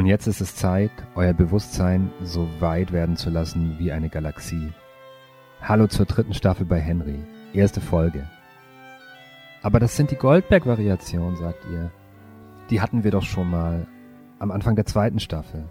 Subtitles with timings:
[0.00, 4.72] Und jetzt ist es Zeit, euer Bewusstsein so weit werden zu lassen wie eine Galaxie.
[5.60, 7.18] Hallo zur dritten Staffel bei Henry.
[7.52, 8.26] Erste Folge.
[9.60, 11.90] Aber das sind die Goldberg-Variationen, sagt ihr.
[12.70, 13.86] Die hatten wir doch schon mal
[14.38, 15.68] am Anfang der zweiten Staffel.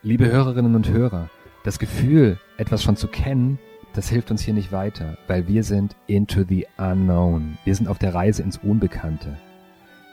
[0.00, 1.28] Liebe Hörerinnen und Hörer,
[1.62, 3.58] das Gefühl, etwas schon zu kennen,
[3.92, 7.58] das hilft uns hier nicht weiter, weil wir sind into the unknown.
[7.66, 9.36] Wir sind auf der Reise ins Unbekannte.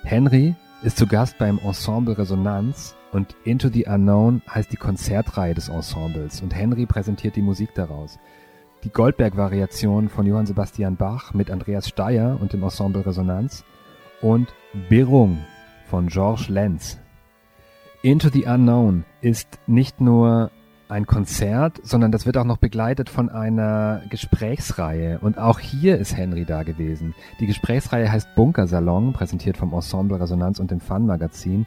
[0.04, 5.70] Henry ist zu Gast beim Ensemble Resonanz und Into the Unknown heißt die Konzertreihe des
[5.70, 8.20] Ensembles und Henry präsentiert die Musik daraus.
[8.84, 13.66] Die Goldberg-Variation von Johann Sebastian Bach mit Andreas Steyer und dem Ensemble Resonanz
[14.22, 14.54] und
[14.88, 15.40] Birung
[15.90, 17.00] von Georges Lenz.
[18.04, 20.52] Into the Unknown ist nicht nur
[20.90, 25.20] ein Konzert, sondern das wird auch noch begleitet von einer Gesprächsreihe.
[25.20, 27.14] Und auch hier ist Henry da gewesen.
[27.40, 31.66] Die Gesprächsreihe heißt Bunkersalon, präsentiert vom Ensemble Resonanz und dem Fun Magazin.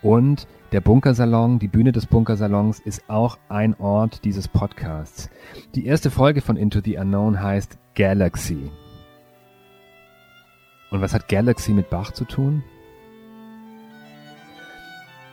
[0.00, 5.28] Und der Bunkersalon, die Bühne des Bunkersalons ist auch ein Ort dieses Podcasts.
[5.74, 8.70] Die erste Folge von Into the Unknown heißt Galaxy.
[10.90, 12.62] Und was hat Galaxy mit Bach zu tun?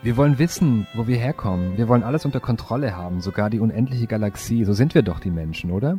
[0.02, 1.76] Wir wollen wissen, wo wir herkommen.
[1.76, 4.64] Wir wollen alles unter Kontrolle haben, sogar die unendliche Galaxie.
[4.64, 5.98] So sind wir doch die Menschen, oder?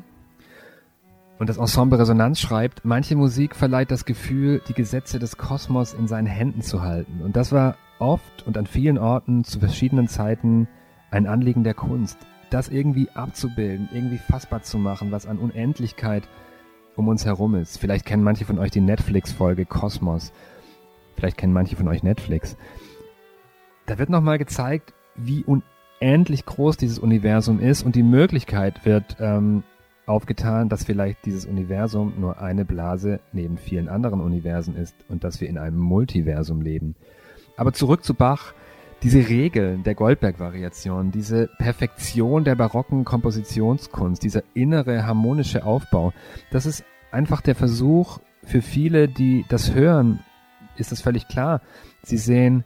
[1.38, 6.08] Und das Ensemble Resonanz schreibt, manche Musik verleiht das Gefühl, die Gesetze des Kosmos in
[6.08, 7.21] seinen Händen zu halten.
[7.23, 10.67] Und das war oft und an vielen Orten zu verschiedenen Zeiten
[11.11, 12.17] ein Anliegen der Kunst,
[12.49, 16.27] das irgendwie abzubilden, irgendwie fassbar zu machen, was an Unendlichkeit
[16.95, 17.77] um uns herum ist.
[17.77, 20.33] Vielleicht kennen manche von euch die Netflix-Folge Kosmos.
[21.15, 22.58] Vielleicht kennen manche von euch Netflix.
[23.92, 29.64] Da wird nochmal gezeigt, wie unendlich groß dieses Universum ist und die Möglichkeit wird ähm,
[30.06, 35.42] aufgetan, dass vielleicht dieses Universum nur eine Blase neben vielen anderen Universen ist und dass
[35.42, 36.95] wir in einem Multiversum leben.
[37.58, 38.54] Aber zurück zu Bach.
[39.04, 46.14] Diese Regeln der Goldberg-Variation, diese Perfektion der barocken Kompositionskunst, dieser innere harmonische Aufbau,
[46.49, 50.20] das ist einfach der Versuch für viele, die das hören,
[50.77, 51.60] ist es völlig klar.
[52.04, 52.64] Sie sehen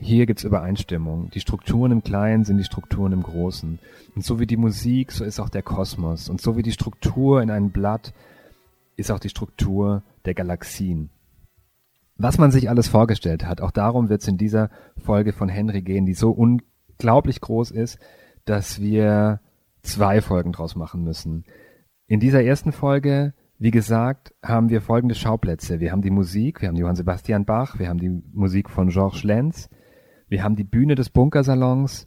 [0.00, 1.30] hier gibt's Übereinstimmung.
[1.30, 3.78] Die Strukturen im Kleinen sind die Strukturen im Großen.
[4.14, 6.28] Und so wie die Musik, so ist auch der Kosmos.
[6.28, 8.12] Und so wie die Struktur in einem Blatt,
[8.96, 11.10] ist auch die Struktur der Galaxien.
[12.16, 16.04] Was man sich alles vorgestellt hat, auch darum wird's in dieser Folge von Henry gehen,
[16.04, 17.98] die so unglaublich groß ist,
[18.44, 19.40] dass wir
[19.82, 21.44] zwei Folgen draus machen müssen.
[22.08, 25.80] In dieser ersten Folge wie gesagt, haben wir folgende Schauplätze.
[25.80, 29.24] Wir haben die Musik, wir haben Johann Sebastian Bach, wir haben die Musik von Georges
[29.24, 29.68] Lenz,
[30.28, 32.06] wir haben die Bühne des Bunkersalons.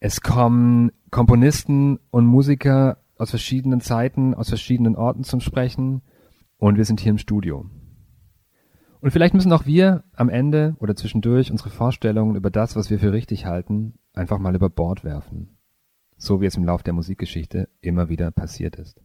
[0.00, 6.02] Es kommen Komponisten und Musiker aus verschiedenen Zeiten, aus verschiedenen Orten zum Sprechen.
[6.56, 7.66] Und wir sind hier im Studio.
[9.00, 13.00] Und vielleicht müssen auch wir am Ende oder zwischendurch unsere Vorstellungen über das, was wir
[13.00, 15.58] für richtig halten, einfach mal über Bord werfen.
[16.16, 19.00] So wie es im Lauf der Musikgeschichte immer wieder passiert ist.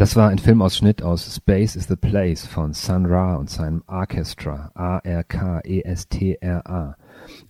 [0.00, 4.70] Das war ein Filmausschnitt aus Space is the Place von Sun Ra und seinem Orchestra,
[4.72, 5.76] A-R-K-E-S-T-R-A.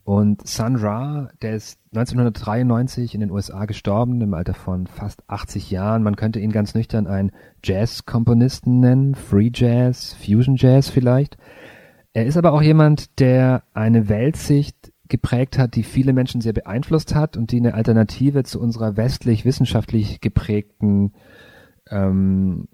[0.03, 5.71] Und Sun Ra, der ist 1993 in den USA gestorben, im Alter von fast 80
[5.71, 6.03] Jahren.
[6.03, 7.31] Man könnte ihn ganz nüchtern einen
[7.63, 11.37] Jazz-Komponisten nennen, Free Jazz, Fusion Jazz vielleicht.
[12.15, 17.15] Er ist aber auch jemand, der eine Weltsicht geprägt hat, die viele Menschen sehr beeinflusst
[17.15, 21.13] hat und die eine Alternative zu unserer westlich-wissenschaftlich geprägten
[21.91, 22.69] ähm,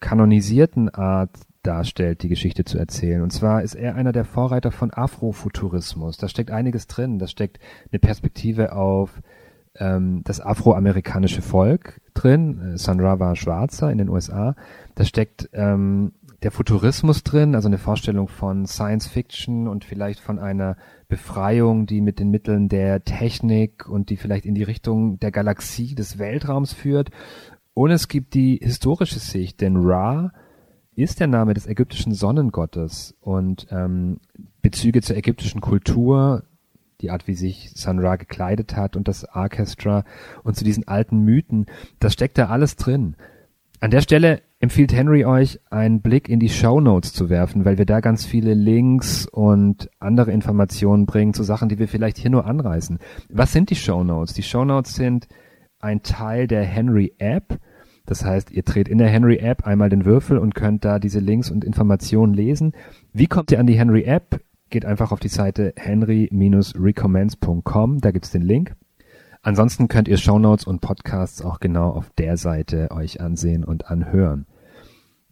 [0.00, 1.30] kanonisierten Art
[1.62, 3.22] darstellt, die Geschichte zu erzählen.
[3.22, 6.16] Und zwar ist er einer der Vorreiter von Afrofuturismus.
[6.16, 7.18] Da steckt einiges drin.
[7.18, 7.60] Da steckt
[7.90, 9.22] eine Perspektive auf
[9.76, 12.74] ähm, das afroamerikanische Volk drin.
[12.74, 14.56] Äh, Sun Ra war Schwarzer in den USA.
[14.94, 20.38] Da steckt ähm, der Futurismus drin, also eine Vorstellung von Science Fiction und vielleicht von
[20.38, 20.76] einer
[21.08, 25.94] Befreiung, die mit den Mitteln der Technik und die vielleicht in die Richtung der Galaxie
[25.94, 27.10] des Weltraums führt.
[27.74, 30.32] Und es gibt die historische Sicht, denn Ra
[30.94, 34.18] ist der Name des ägyptischen Sonnengottes und ähm,
[34.60, 36.44] Bezüge zur ägyptischen Kultur,
[37.00, 40.04] die Art, wie sich Sun Ra gekleidet hat und das Orchestra
[40.44, 41.66] und zu diesen alten Mythen,
[41.98, 43.16] das steckt da alles drin.
[43.80, 47.78] An der Stelle empfiehlt Henry euch, einen Blick in die Show Notes zu werfen, weil
[47.78, 52.30] wir da ganz viele Links und andere Informationen bringen zu Sachen, die wir vielleicht hier
[52.30, 53.00] nur anreißen.
[53.28, 54.34] Was sind die Show Notes?
[54.34, 55.26] Die Show Notes sind
[55.82, 57.58] ein Teil der Henry App.
[58.06, 61.20] Das heißt, ihr dreht in der Henry App einmal den Würfel und könnt da diese
[61.20, 62.72] Links und Informationen lesen.
[63.12, 64.40] Wie kommt ihr an die Henry App?
[64.70, 68.74] Geht einfach auf die Seite henry-recommends.com, da gibt's den Link.
[69.42, 74.46] Ansonsten könnt ihr Shownotes und Podcasts auch genau auf der Seite euch ansehen und anhören.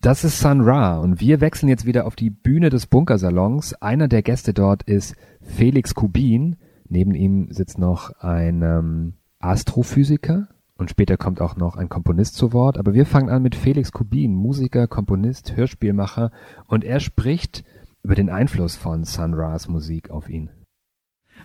[0.00, 3.75] Das ist Sun Ra und wir wechseln jetzt wieder auf die Bühne des Bunkersalons.
[3.75, 6.56] Einer der Gäste dort ist Felix Kubin.
[6.88, 12.52] Neben ihm sitzt noch ein ähm, Astrophysiker und später kommt auch noch ein Komponist zu
[12.52, 12.78] Wort.
[12.78, 16.31] Aber wir fangen an mit Felix Kubin, Musiker, Komponist, Hörspielmacher
[16.66, 17.64] und er spricht
[18.02, 20.50] über den Einfluss von Sun Ra's Musik auf ihn.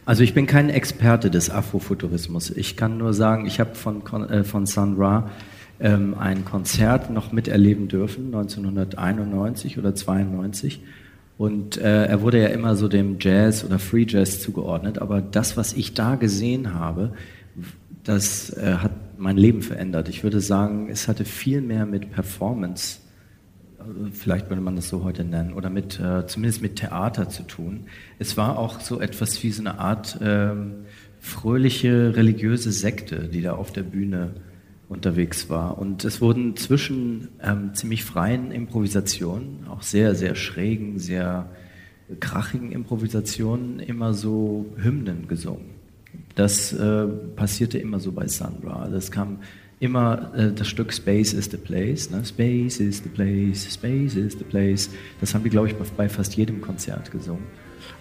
[0.05, 2.51] Also ich bin kein Experte des Afrofuturismus.
[2.51, 5.31] Ich kann nur sagen, ich habe von, äh, von Sun Ra
[5.79, 10.83] ähm, ein Konzert noch miterleben dürfen, 1991 oder 92.
[11.37, 14.99] Und äh, er wurde ja immer so dem Jazz oder Free Jazz zugeordnet.
[14.99, 17.13] Aber das, was ich da gesehen habe,
[18.05, 20.07] das äh, hat mein Leben verändert.
[20.07, 22.99] Ich würde sagen, es hatte viel mehr mit Performance
[24.11, 27.85] vielleicht würde man das so heute nennen, oder mit, äh, zumindest mit Theater zu tun.
[28.19, 30.85] Es war auch so etwas wie so eine Art ähm,
[31.19, 34.35] fröhliche religiöse Sekte, die da auf der Bühne
[34.87, 35.77] unterwegs war.
[35.77, 41.49] Und es wurden zwischen ähm, ziemlich freien Improvisationen, auch sehr, sehr schrägen, sehr
[42.19, 45.74] krachigen Improvisationen, immer so Hymnen gesungen.
[46.35, 48.87] Das äh, passierte immer so bei Sandra.
[48.89, 49.39] Das kam
[49.79, 52.09] immer äh, das Stück Space is the Place.
[52.11, 52.23] Ne?
[52.25, 54.89] Space is the Place, Space is the Place.
[55.21, 57.43] Das haben die, glaube ich, bei fast jedem Konzert gesungen.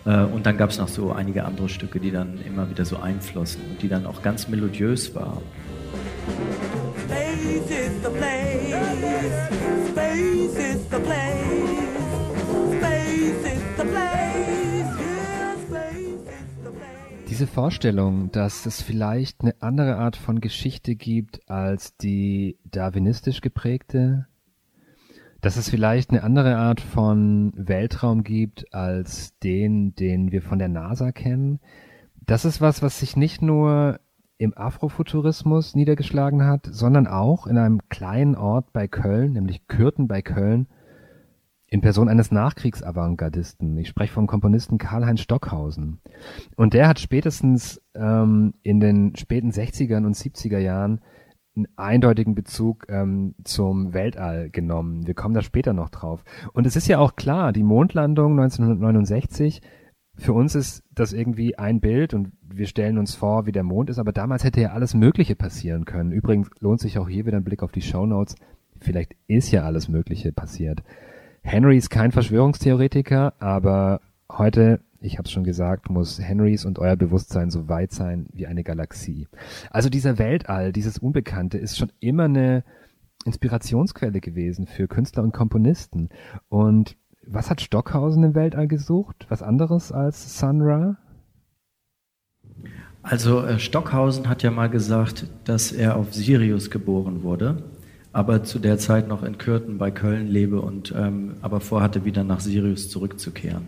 [0.05, 2.97] Äh, und dann gab es noch so einige andere Stücke, die dann immer wieder so
[2.97, 5.43] einflossen und die dann auch ganz melodiös waren.
[7.07, 8.75] Space is the place,
[9.91, 11.54] space is the place,
[17.35, 24.29] Diese Vorstellung, dass es vielleicht eine andere Art von Geschichte gibt als die darwinistisch geprägte,
[25.41, 30.69] dass es vielleicht eine andere Art von Weltraum gibt als den, den wir von der
[30.69, 31.59] NASA kennen,
[32.25, 33.99] das ist was, was sich nicht nur
[34.39, 40.23] im Afrofuturismus niedergeschlagen hat, sondern auch in einem kleinen Ort bei Köln, nämlich Kürten bei
[40.23, 40.69] Köln,
[41.75, 43.77] in Person eines Nachkriegsavantgardisten.
[43.79, 45.99] Ich spreche vom Komponisten Karl-Heinz Stockhausen.
[46.55, 51.01] Und der hat spätestens ähm, in den späten 60ern und 70er Jahren
[51.57, 55.09] einen eindeutigen Bezug ähm, zum Weltall genommen.
[55.09, 56.23] Wir kommen da später noch drauf.
[56.53, 59.61] Und es ist ja auch klar, die Mondlandung 1969,
[60.15, 63.91] für uns ist das irgendwie ein Bild und wir stellen uns vor, wie der Mond
[63.91, 66.13] ist, aber damals hätte ja alles Mögliche passieren können.
[66.13, 68.37] Übrigens lohnt sich auch hier wieder ein Blick auf die Show Notes.
[68.81, 70.85] Vielleicht ist ja alles Mögliche passiert.
[71.45, 74.01] Henry ist kein Verschwörungstheoretiker, aber
[74.33, 78.47] heute, ich habe es schon gesagt, muss Henrys und euer Bewusstsein so weit sein wie
[78.47, 79.29] eine Galaxie.
[79.71, 82.65] Also dieser Weltall, dieses Unbekannte ist schon immer eine
[83.27, 86.09] Inspirationsquelle gewesen für Künstler und Komponisten.
[86.49, 86.97] Und
[87.27, 89.27] was hat Stockhausen im Weltall gesucht?
[89.29, 90.97] Was anderes als Sun Ra?
[93.03, 97.63] Also äh, Stockhausen hat ja mal gesagt, dass er auf Sirius geboren wurde
[98.15, 102.23] aber zu der Zeit noch in Kürten bei Köln lebe und ähm, aber vorhatte, wieder
[102.23, 103.65] nach Sirius zurückzukehren.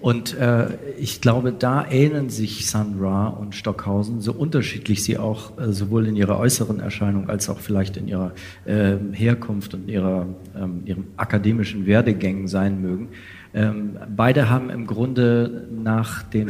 [0.00, 0.66] Und äh,
[0.98, 6.08] ich glaube, da ähneln sich Sun Ra und Stockhausen, so unterschiedlich sie auch äh, sowohl
[6.08, 8.32] in ihrer äußeren Erscheinung als auch vielleicht in ihrer
[8.64, 10.26] äh, Herkunft und ihrer,
[10.58, 13.10] ähm, ihrem akademischen Werdegängen sein mögen.
[13.54, 16.48] Ähm, beide haben im Grunde nach dem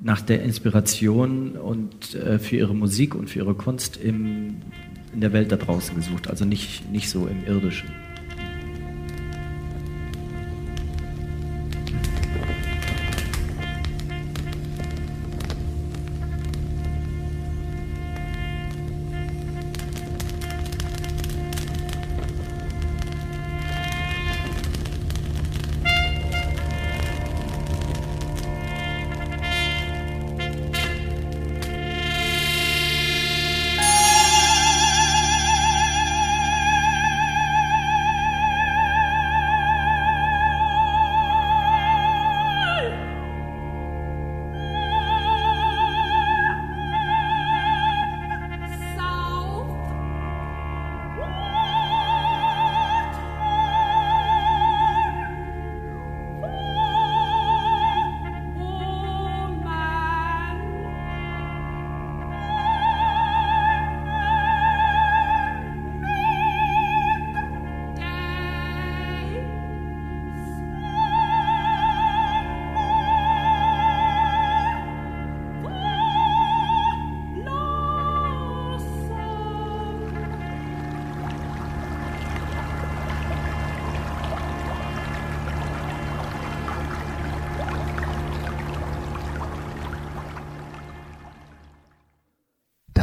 [0.00, 4.58] nach der Inspiration und äh, für ihre Musik und für ihre Kunst im
[5.12, 7.90] in der Welt da draußen gesucht, also nicht, nicht so im irdischen.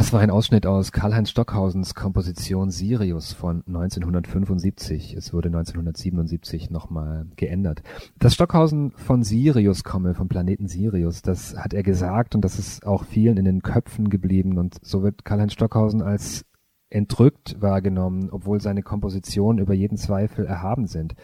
[0.06, 5.16] Das war ein Ausschnitt aus Karl-Heinz Stockhausens Komposition Sirius von 1975.
[5.16, 7.82] Es wurde 1977 nochmal geändert.
[8.20, 12.86] Dass Stockhausen von Sirius komme, vom Planeten Sirius, das hat er gesagt und das ist
[12.86, 16.46] auch vielen in den Köpfen geblieben und so wird Karl-Heinz Stockhausen als
[16.92, 21.16] entrückt wahrgenommen, obwohl seine Kompositionen über jeden Zweifel erhaben sind.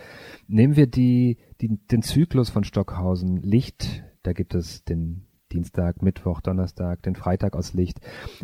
[0.48, 6.41] Nehmen wir die, die, den Zyklus von Stockhausen, Licht, da gibt es den Dienstag, Mittwoch,
[6.41, 8.00] Donnerstag, den Freitag aus Licht.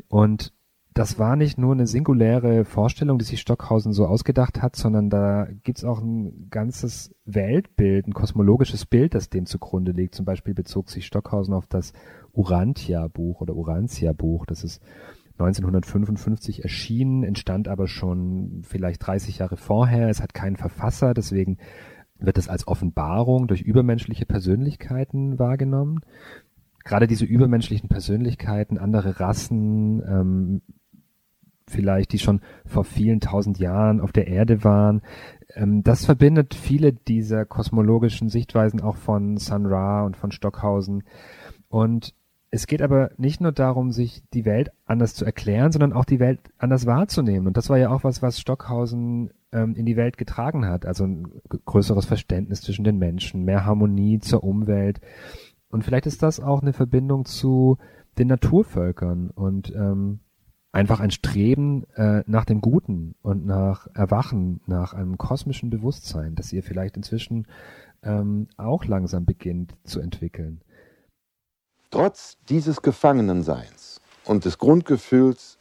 [0.07, 0.53] Und
[0.97, 5.47] das war nicht nur eine singuläre Vorstellung, die sich Stockhausen so ausgedacht hat, sondern da
[5.61, 10.15] gibt's auch ein ganzes Weltbild, ein kosmologisches Bild, das dem zugrunde liegt.
[10.15, 11.93] Zum Beispiel bezog sich Stockhausen auf das
[12.33, 14.47] Urantia-Buch oder Urantia-Buch.
[14.47, 14.81] Das ist
[15.33, 20.09] 1955 erschienen, entstand aber schon vielleicht 30 Jahre vorher.
[20.09, 21.59] Es hat keinen Verfasser, deswegen
[22.17, 25.99] wird es als Offenbarung durch übermenschliche Persönlichkeiten wahrgenommen
[26.88, 30.62] gerade diese übermenschlichen Persönlichkeiten, andere Rassen, ähm,
[31.70, 35.01] vielleicht, die schon vor vielen tausend Jahren auf der Erde waren,
[35.53, 41.03] ähm, das verbindet viele dieser kosmologischen Sichtweisen auch von Sun Ra und von Stockhausen.
[41.70, 42.13] Und
[42.50, 46.20] es geht aber nicht nur darum, sich die Welt anders zu erklären, sondern auch die
[46.20, 47.48] Welt anders wahrzunehmen.
[47.48, 50.86] Und das war ja auch was, was Stockhausen ähm, in die Welt getragen hat.
[50.86, 51.27] Also ein
[51.65, 55.01] größeres Verständnis zwischen den Menschen, mehr Harmonie zur Umwelt.
[55.69, 57.77] Und vielleicht ist das auch eine Verbindung zu
[58.17, 60.19] den Naturvölkern und ähm,
[60.71, 66.53] einfach ein Streben äh, nach dem Guten und nach Erwachen, nach einem kosmischen Bewusstsein, das
[66.53, 67.47] ihr vielleicht inzwischen
[68.03, 70.62] ähm, auch langsam beginnt zu entwickeln.
[71.89, 75.57] Trotz dieses Gefangenenseins und des Grundgefühls,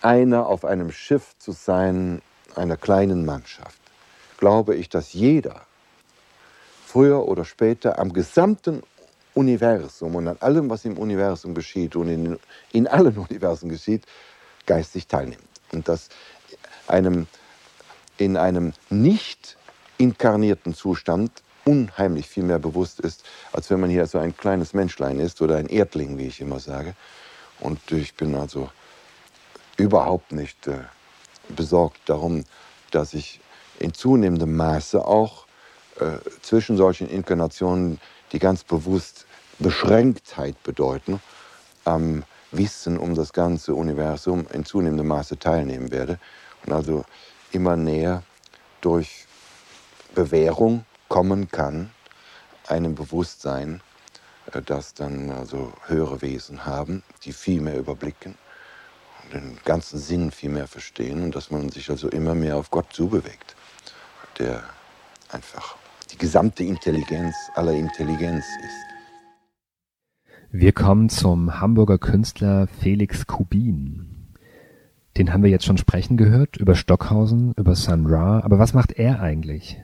[0.00, 2.22] einer auf einem Schiff zu sein,
[2.54, 3.80] einer kleinen Mannschaft,
[4.38, 5.62] glaube ich, dass jeder
[6.96, 8.82] früher oder später am gesamten
[9.34, 12.38] Universum und an allem, was im Universum geschieht und in,
[12.72, 14.06] in allen Universen geschieht,
[14.64, 15.44] geistig teilnimmt.
[15.72, 16.08] Und dass
[16.86, 17.26] einem
[18.16, 19.58] in einem nicht
[19.98, 25.20] inkarnierten Zustand unheimlich viel mehr bewusst ist, als wenn man hier so ein kleines Menschlein
[25.20, 26.94] ist oder ein Erdling, wie ich immer sage.
[27.60, 28.70] Und ich bin also
[29.76, 30.78] überhaupt nicht äh,
[31.50, 32.44] besorgt darum,
[32.90, 33.38] dass ich
[33.80, 35.45] in zunehmendem Maße auch
[36.00, 38.00] äh, zwischen solchen Inkarnationen,
[38.32, 39.26] die ganz bewusst
[39.58, 41.20] Beschränktheit bedeuten,
[41.84, 46.18] am Wissen um das ganze Universum in zunehmendem Maße teilnehmen werde
[46.64, 47.04] und also
[47.52, 48.22] immer näher
[48.80, 49.26] durch
[50.14, 51.90] Bewährung kommen kann,
[52.68, 53.80] einem Bewusstsein,
[54.52, 58.36] äh, das dann also höhere Wesen haben, die viel mehr überblicken
[59.24, 62.70] und den ganzen Sinn viel mehr verstehen und dass man sich also immer mehr auf
[62.70, 63.56] Gott zubewegt,
[64.38, 64.62] der
[65.30, 65.76] einfach
[66.10, 68.86] die gesamte Intelligenz aller Intelligenz ist.
[70.50, 74.34] Wir kommen zum Hamburger Künstler Felix Kubin.
[75.16, 78.92] Den haben wir jetzt schon sprechen gehört, über Stockhausen, über Sun Ra, aber was macht
[78.92, 79.78] er eigentlich?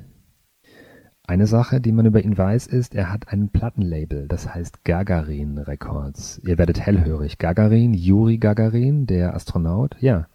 [1.24, 5.58] Eine Sache, die man über ihn weiß, ist, er hat ein Plattenlabel, das heißt Gagarin
[5.58, 6.40] Records.
[6.44, 7.38] Ihr werdet hellhörig.
[7.38, 10.26] Gagarin, Juri Gagarin, der Astronaut, ja.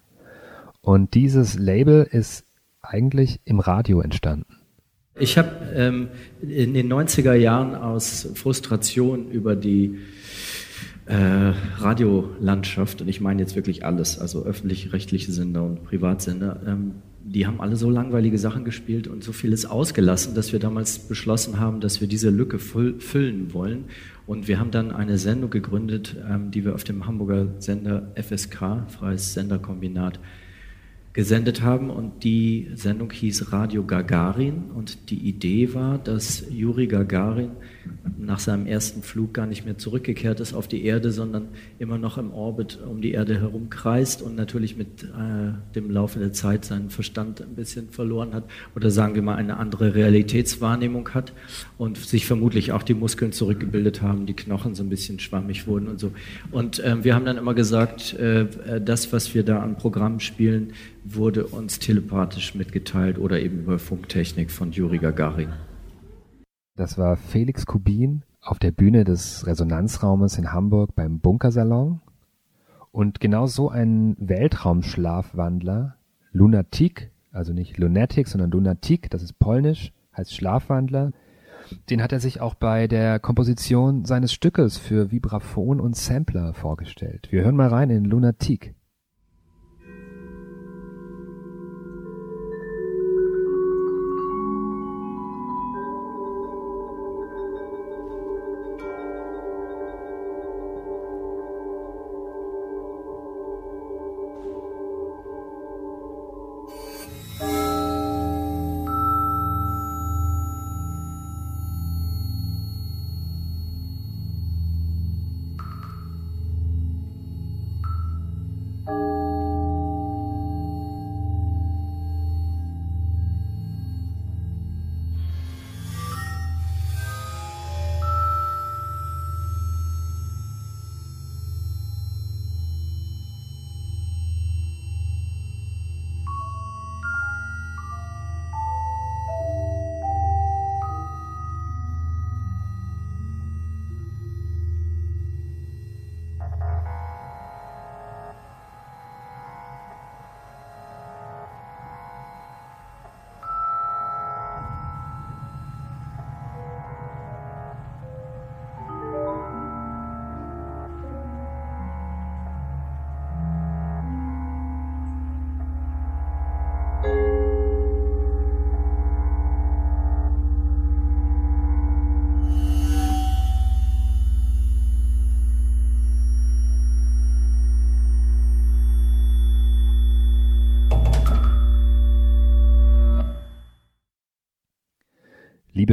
[0.82, 2.46] Und dieses Label ist
[2.82, 4.58] eigentlich im Radio entstanden.
[5.20, 6.10] Ich habe ähm,
[6.42, 9.98] in den 90er Jahren aus Frustration über die
[11.08, 17.46] äh, Radiolandschaft, und ich meine jetzt wirklich alles, also öffentlich-rechtliche Sender und Privatsender, ähm, die
[17.46, 21.82] haben alle so langweilige Sachen gespielt und so vieles ausgelassen, dass wir damals beschlossen haben,
[21.82, 23.86] dass wir diese Lücke füllen wollen.
[24.26, 28.86] Und wir haben dann eine Sendung gegründet, ähm, die wir auf dem Hamburger Sender FSK,
[28.88, 30.20] Freies Senderkombinat,
[31.18, 37.54] gesendet haben und die Sendung hieß Radio Gagarin und die Idee war, dass Juri Gagarin
[38.18, 42.18] nach seinem ersten Flug gar nicht mehr zurückgekehrt ist auf die Erde, sondern immer noch
[42.18, 46.90] im Orbit um die Erde herumkreist und natürlich mit äh, dem Laufe der Zeit seinen
[46.90, 48.44] Verstand ein bisschen verloren hat
[48.76, 51.34] oder sagen wir mal eine andere Realitätswahrnehmung hat
[51.78, 55.88] und sich vermutlich auch die Muskeln zurückgebildet haben, die Knochen so ein bisschen schwammig wurden
[55.88, 56.12] und so.
[56.52, 60.20] Und äh, wir haben dann immer gesagt, äh, äh das, was wir da an Programmen
[60.20, 65.50] spielen, wurde uns telepathisch mitgeteilt oder eben über Funktechnik von Juri Gagarin.
[66.78, 72.02] Das war Felix Kubin auf der Bühne des Resonanzraumes in Hamburg beim Bunkersalon.
[72.92, 75.96] Und genau so ein Weltraumschlafwandler,
[76.32, 81.14] Lunatik, also nicht Lunatic, sondern Lunatik, das ist polnisch, heißt Schlafwandler,
[81.90, 87.28] den hat er sich auch bei der Komposition seines Stückes für Vibraphon und Sampler vorgestellt.
[87.32, 88.76] Wir hören mal rein in Lunatik.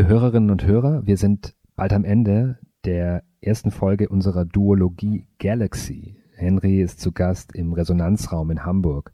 [0.07, 6.19] Hörerinnen und Hörer, wir sind bald am Ende der ersten Folge unserer Duologie Galaxy.
[6.37, 9.13] Henry ist zu Gast im Resonanzraum in Hamburg.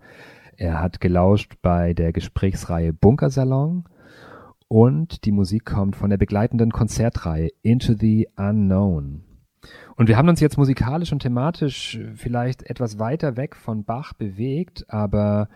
[0.56, 3.84] Er hat gelauscht bei der Gesprächsreihe Bunkersalon
[4.66, 9.22] und die Musik kommt von der begleitenden Konzertreihe Into the Unknown.
[9.94, 14.86] Und wir haben uns jetzt musikalisch und thematisch vielleicht etwas weiter weg von Bach bewegt,
[14.88, 15.48] aber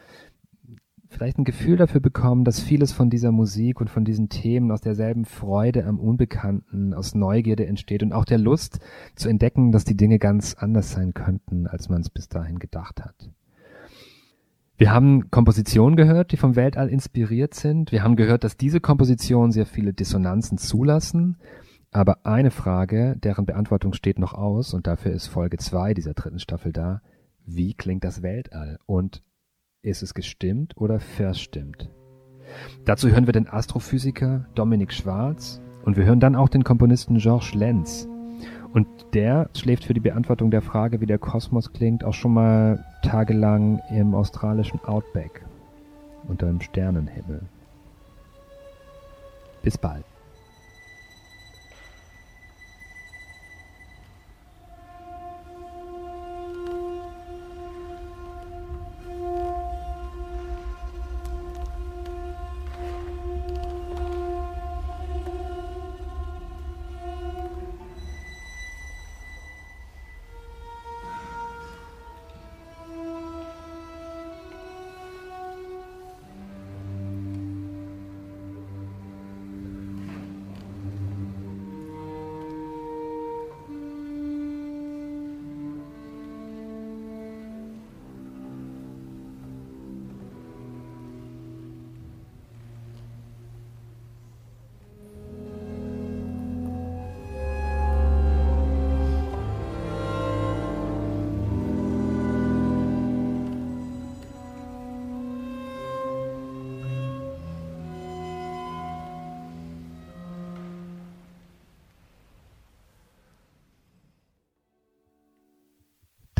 [1.14, 4.80] vielleicht ein Gefühl dafür bekommen, dass vieles von dieser Musik und von diesen Themen aus
[4.80, 8.80] derselben Freude am Unbekannten, aus Neugierde entsteht und auch der Lust
[9.14, 13.02] zu entdecken, dass die Dinge ganz anders sein könnten, als man es bis dahin gedacht
[13.02, 13.30] hat.
[14.76, 17.92] Wir haben Kompositionen gehört, die vom Weltall inspiriert sind.
[17.92, 21.36] Wir haben gehört, dass diese Kompositionen sehr viele Dissonanzen zulassen.
[21.92, 26.40] Aber eine Frage, deren Beantwortung steht noch aus, und dafür ist Folge zwei dieser dritten
[26.40, 27.02] Staffel da.
[27.46, 28.80] Wie klingt das Weltall?
[28.84, 29.22] Und
[29.84, 31.90] ist es gestimmt oder verstimmt?
[32.84, 37.54] Dazu hören wir den Astrophysiker Dominik Schwarz und wir hören dann auch den Komponisten Georges
[37.54, 38.08] Lenz.
[38.72, 42.84] Und der schläft für die Beantwortung der Frage, wie der Kosmos klingt, auch schon mal
[43.02, 45.44] tagelang im australischen Outback
[46.26, 47.42] unter dem Sternenhimmel.
[49.62, 50.04] Bis bald.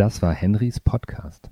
[0.05, 1.51] Das war Henrys Podcast.